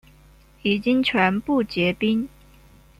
[0.63, 2.27] 已经全部结冰